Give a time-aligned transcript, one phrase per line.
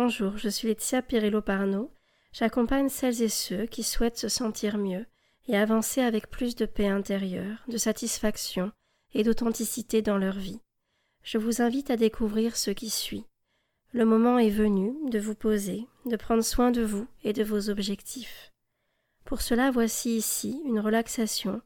[0.00, 1.90] Bonjour, je suis Laetitia Pirillo-Parno.
[2.32, 5.04] J'accompagne celles et ceux qui souhaitent se sentir mieux
[5.48, 8.70] et avancer avec plus de paix intérieure, de satisfaction
[9.12, 10.60] et d'authenticité dans leur vie.
[11.24, 13.24] Je vous invite à découvrir ce qui suit.
[13.90, 17.68] Le moment est venu de vous poser, de prendre soin de vous et de vos
[17.68, 18.52] objectifs.
[19.24, 21.60] Pour cela, voici ici une relaxation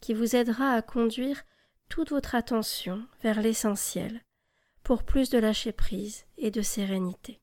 [0.00, 1.44] qui vous aidera à conduire
[1.88, 4.22] toute votre attention vers l'essentiel
[4.82, 7.40] pour plus de lâcher prise et de sérénité.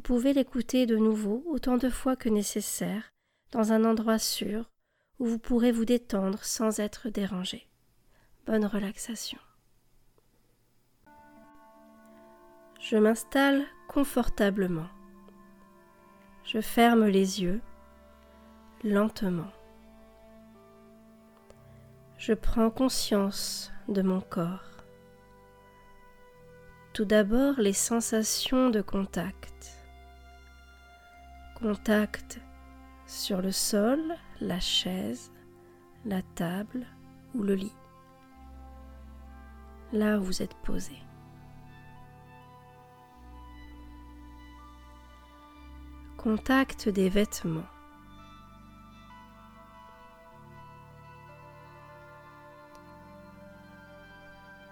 [0.00, 3.12] Vous pouvez l'écouter de nouveau autant de fois que nécessaire,
[3.52, 4.70] dans un endroit sûr
[5.18, 7.68] où vous pourrez vous détendre sans être dérangé.
[8.46, 9.38] Bonne relaxation.
[12.80, 14.88] Je m'installe confortablement.
[16.44, 17.60] Je ferme les yeux
[18.82, 19.52] lentement.
[22.16, 24.64] Je prends conscience de mon corps.
[26.94, 29.79] Tout d'abord les sensations de contact
[31.60, 32.40] contact
[33.06, 34.00] sur le sol,
[34.40, 35.30] la chaise,
[36.06, 36.86] la table
[37.34, 37.74] ou le lit.
[39.92, 40.94] Là où vous êtes posé.
[46.16, 47.68] Contact des vêtements.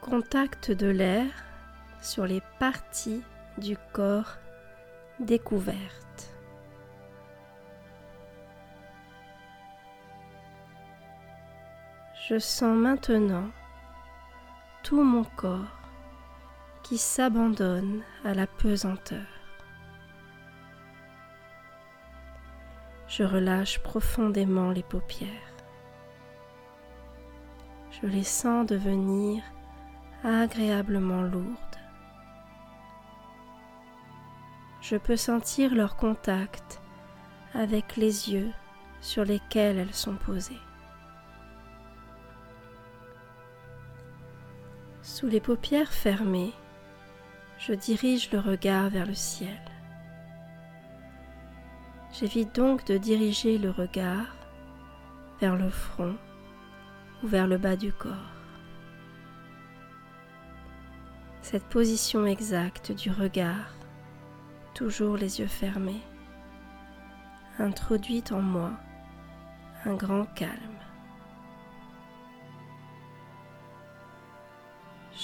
[0.00, 1.30] Contact de l'air
[2.00, 3.22] sur les parties
[3.58, 4.36] du corps
[5.20, 6.37] découvertes.
[12.28, 13.48] Je sens maintenant
[14.82, 15.80] tout mon corps
[16.82, 19.24] qui s'abandonne à la pesanteur.
[23.06, 25.30] Je relâche profondément les paupières.
[27.92, 29.42] Je les sens devenir
[30.22, 31.56] agréablement lourdes.
[34.82, 36.82] Je peux sentir leur contact
[37.54, 38.52] avec les yeux
[39.00, 40.60] sur lesquels elles sont posées.
[45.10, 46.52] Sous les paupières fermées,
[47.58, 49.58] je dirige le regard vers le ciel.
[52.12, 54.36] J'évite donc de diriger le regard
[55.40, 56.14] vers le front
[57.22, 58.12] ou vers le bas du corps.
[61.40, 63.72] Cette position exacte du regard,
[64.74, 66.02] toujours les yeux fermés,
[67.58, 68.72] introduit en moi
[69.86, 70.67] un grand calme.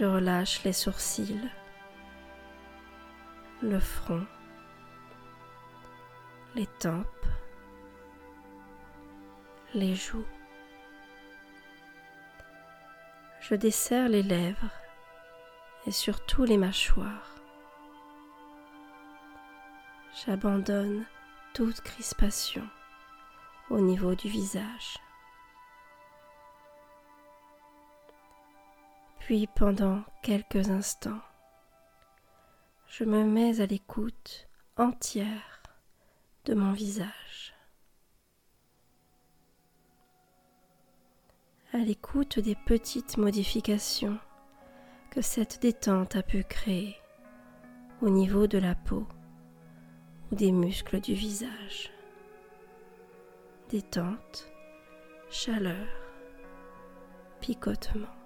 [0.00, 1.50] Je relâche les sourcils,
[3.60, 4.26] le front,
[6.54, 7.26] les tempes,
[9.74, 10.24] les joues.
[13.42, 14.72] Je desserre les lèvres
[15.86, 17.36] et surtout les mâchoires.
[20.24, 21.04] J'abandonne
[21.52, 22.66] toute crispation
[23.68, 24.96] au niveau du visage.
[29.30, 31.20] Puis pendant quelques instants,
[32.88, 35.62] je me mets à l'écoute entière
[36.46, 37.54] de mon visage,
[41.72, 44.18] à l'écoute des petites modifications
[45.12, 46.96] que cette détente a pu créer
[48.02, 49.06] au niveau de la peau
[50.32, 51.92] ou des muscles du visage.
[53.68, 54.50] Détente,
[55.30, 55.86] chaleur,
[57.40, 58.19] picotement.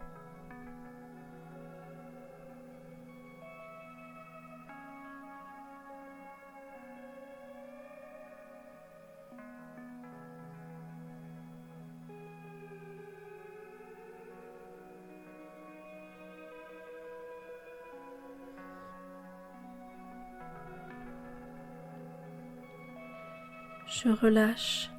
[24.04, 24.90] Je relâche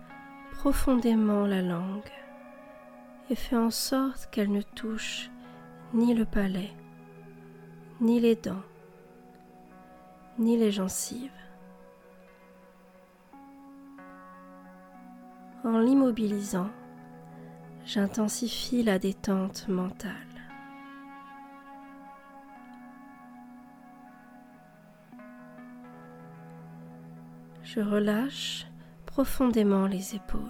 [0.51, 2.11] profondément la langue
[3.29, 5.29] et fais en sorte qu'elle ne touche
[5.93, 6.71] ni le palais,
[8.01, 8.63] ni les dents,
[10.39, 11.29] ni les gencives.
[15.63, 16.69] En l'immobilisant,
[17.85, 20.13] j'intensifie la détente mentale.
[27.63, 28.67] Je relâche
[29.15, 30.41] profondément les épaules.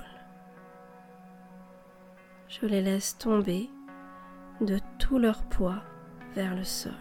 [2.48, 3.70] Je les laisse tomber
[4.60, 5.84] de tout leur poids
[6.34, 6.92] vers le sol.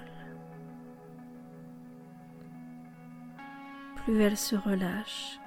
[3.96, 5.40] Plus elles se relâchent,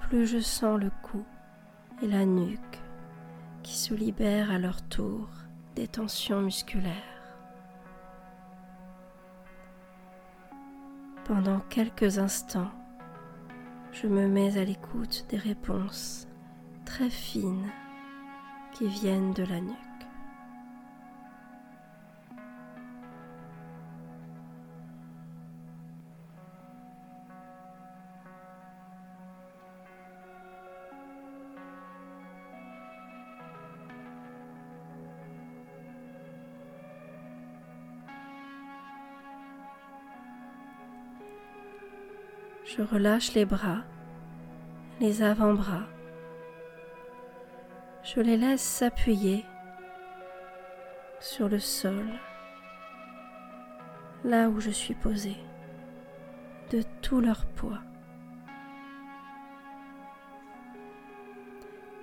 [0.00, 1.24] plus je sens le cou
[2.02, 2.80] et la nuque
[3.62, 5.28] qui se libèrent à leur tour
[5.76, 7.36] des tensions musculaires.
[11.24, 12.72] Pendant quelques instants,
[13.94, 16.26] je me mets à l'écoute des réponses
[16.84, 17.70] très fines
[18.72, 19.93] qui viennent de la nuque.
[42.64, 43.82] Je relâche les bras,
[44.98, 45.84] les avant-bras.
[48.02, 49.44] Je les laisse s'appuyer
[51.20, 52.06] sur le sol,
[54.24, 55.36] là où je suis posée,
[56.70, 57.80] de tout leur poids.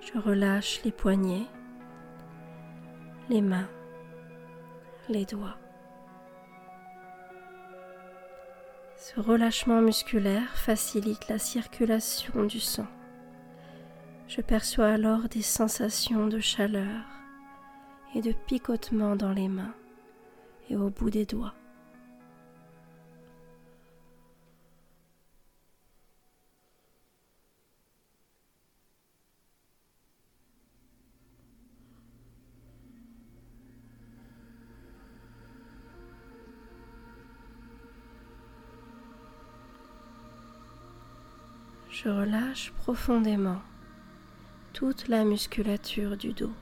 [0.00, 1.46] Je relâche les poignets,
[3.28, 3.68] les mains,
[5.08, 5.56] les doigts.
[9.14, 12.86] Ce relâchement musculaire facilite la circulation du sang.
[14.26, 17.04] Je perçois alors des sensations de chaleur
[18.14, 19.74] et de picotement dans les mains
[20.70, 21.54] et au bout des doigts.
[42.02, 43.60] Je relâche profondément
[44.72, 46.52] toute la musculature du dos.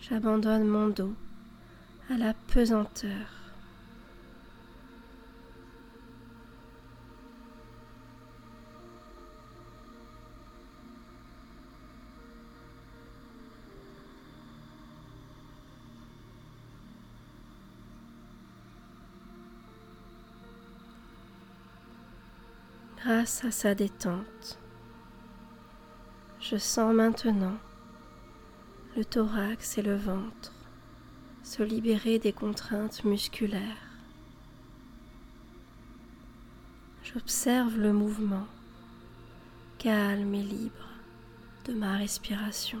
[0.00, 1.14] J'abandonne mon dos
[2.10, 3.37] à la pesanteur.
[23.02, 24.58] Grâce à sa détente.
[26.40, 27.56] Je sens maintenant
[28.96, 30.52] le thorax et le ventre
[31.44, 33.88] se libérer des contraintes musculaires.
[37.04, 38.46] J'observe le mouvement
[39.78, 40.88] calme et libre
[41.66, 42.80] de ma respiration.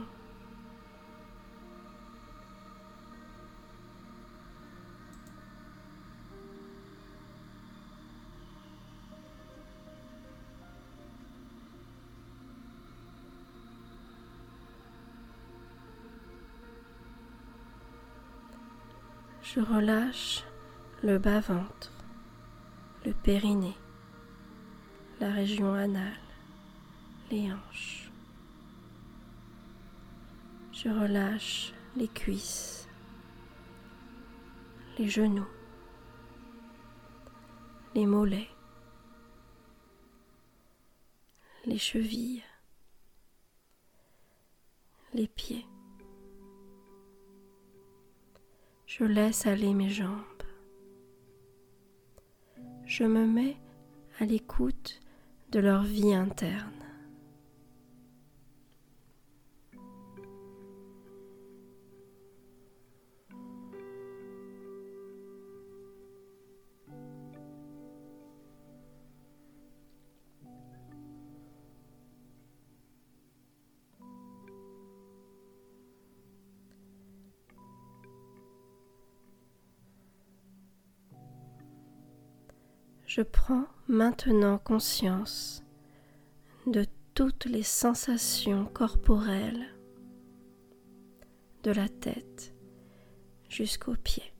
[19.54, 20.44] Je relâche
[21.02, 21.90] le bas-ventre,
[23.06, 23.78] le périnée,
[25.20, 26.20] la région anale,
[27.30, 28.10] les hanches.
[30.70, 32.86] Je relâche les cuisses,
[34.98, 35.48] les genoux,
[37.94, 38.50] les mollets,
[41.64, 42.44] les chevilles,
[45.14, 45.64] les pieds.
[48.98, 50.42] Je laisse aller mes jambes.
[52.84, 53.56] Je me mets
[54.18, 54.98] à l'écoute
[55.52, 56.77] de leur vie interne.
[83.18, 85.64] Je prends maintenant conscience
[86.68, 89.74] de toutes les sensations corporelles
[91.64, 92.54] de la tête
[93.48, 94.32] jusqu'aux pieds.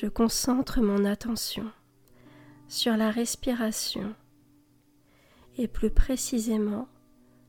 [0.00, 1.72] Je concentre mon attention
[2.68, 4.14] sur la respiration
[5.56, 6.86] et plus précisément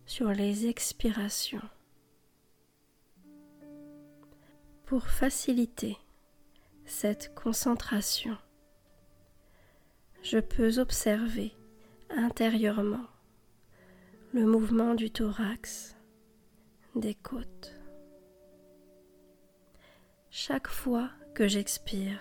[0.08, 1.62] sur les expirations.
[4.88, 5.96] Pour faciliter
[6.86, 8.36] cette concentration,
[10.24, 11.54] je peux observer
[12.10, 13.06] intérieurement
[14.34, 15.96] le mouvement du thorax,
[16.96, 17.76] des côtes.
[20.32, 22.20] Chaque fois que j'expire,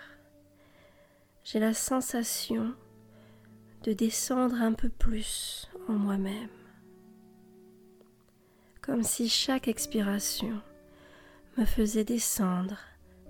[1.50, 2.74] j'ai la sensation
[3.82, 6.50] de descendre un peu plus en moi-même,
[8.82, 10.60] comme si chaque expiration
[11.56, 12.76] me faisait descendre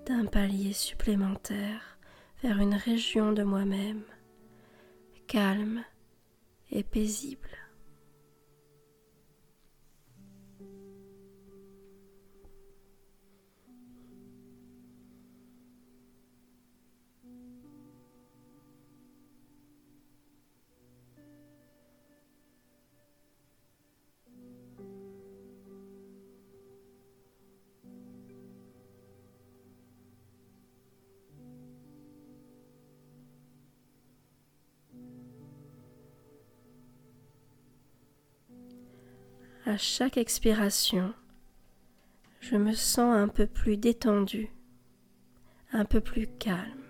[0.06, 1.96] d'un palier supplémentaire
[2.42, 4.02] vers une région de moi-même
[5.28, 5.84] calme
[6.72, 7.67] et paisible.
[39.68, 41.12] À chaque expiration,
[42.40, 44.48] je me sens un peu plus détendu,
[45.74, 46.87] un peu plus calme.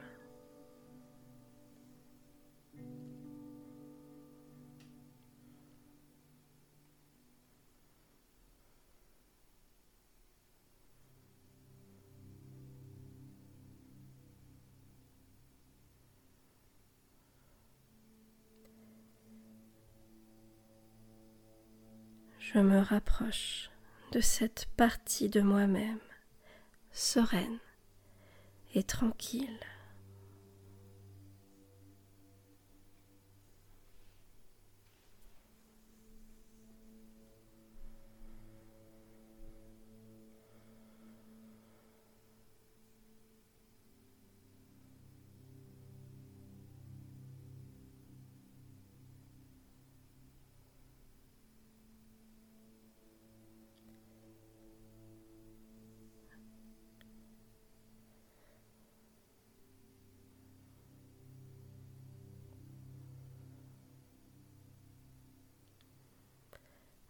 [22.54, 23.68] Je me rapproche
[24.12, 25.98] de cette partie de moi-même
[26.92, 27.58] sereine
[28.74, 29.58] et tranquille.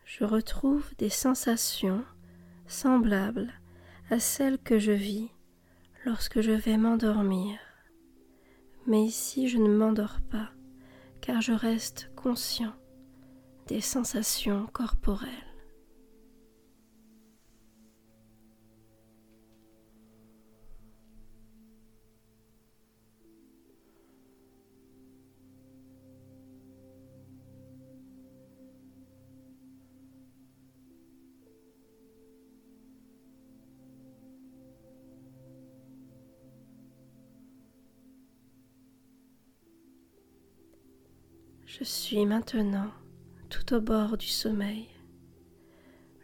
[0.08, 2.02] Je retrouve des sensations
[2.66, 3.52] semblables
[4.10, 5.28] à celles que je vis
[6.06, 7.58] lorsque je vais m'endormir.
[8.86, 10.48] Mais ici je ne m'endors pas,
[11.20, 12.72] car je reste conscient
[13.66, 15.47] des sensations corporelles.
[41.78, 42.90] Je suis maintenant
[43.50, 44.88] tout au bord du sommeil.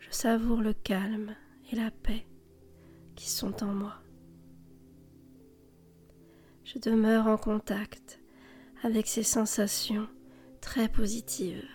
[0.01, 1.37] Je savoure le calme
[1.71, 2.27] et la paix
[3.15, 3.95] qui sont en moi.
[6.65, 8.19] Je demeure en contact
[8.83, 10.09] avec ces sensations
[10.61, 11.69] très positives.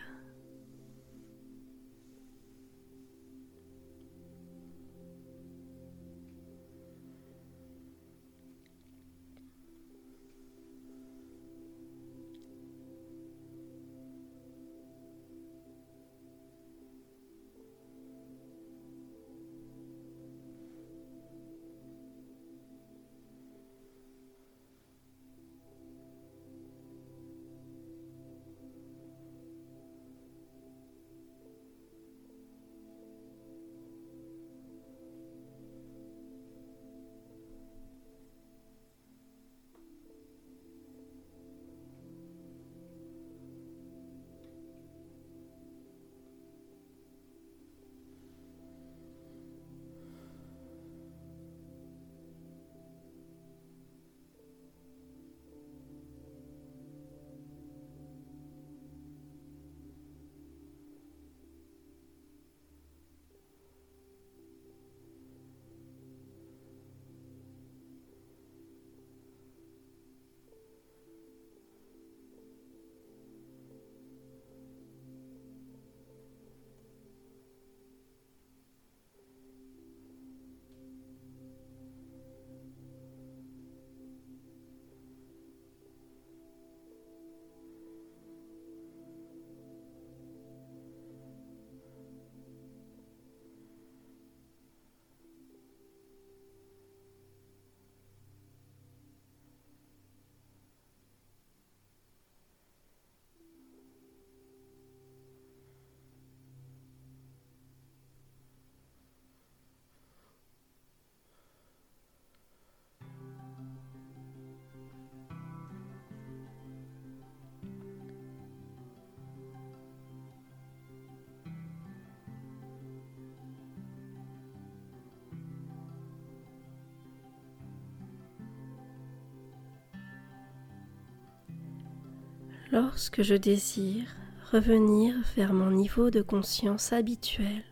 [132.71, 134.15] Lorsque je désire
[134.51, 137.63] revenir vers mon niveau de conscience habituel,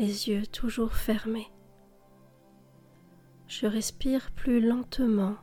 [0.00, 1.46] les yeux toujours fermés,
[3.46, 5.36] je respire plus lentement,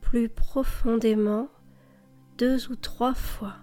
[0.00, 1.48] plus profondément
[2.38, 3.56] deux ou trois fois.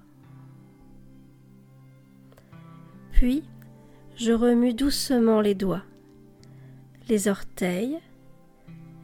[3.13, 3.45] Puis,
[4.17, 5.85] je remue doucement les doigts,
[7.07, 7.97] les orteils,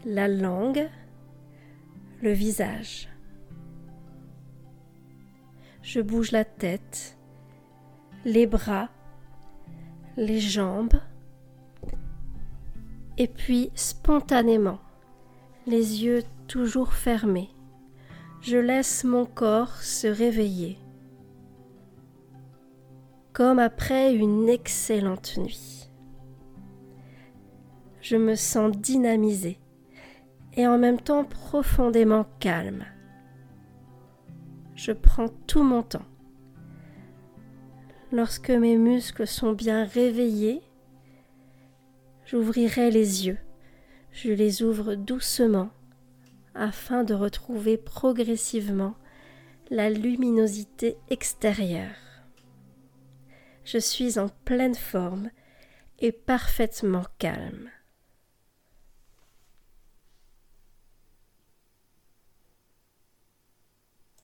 [0.03, 0.89] la langue,
[2.21, 3.07] le visage.
[5.86, 7.15] Je bouge la tête,
[8.25, 8.89] les bras,
[10.18, 11.00] les jambes,
[13.20, 14.80] et puis spontanément,
[15.68, 17.51] les yeux toujours fermés,
[18.42, 20.80] je laisse mon corps se réveiller,
[23.32, 25.92] comme après une excellente nuit.
[28.01, 29.60] Je me sens dynamisé
[30.54, 32.86] et en même temps profondément calme.
[34.86, 36.06] Je prends tout mon temps.
[38.12, 40.62] Lorsque mes muscles sont bien réveillés,
[42.27, 43.39] j'ouvrirai les yeux.
[44.12, 45.72] Je les ouvre doucement
[46.54, 48.94] afin de retrouver progressivement
[49.72, 51.98] la luminosité extérieure.
[53.63, 55.32] Je suis en pleine forme
[55.98, 57.72] et parfaitement calme.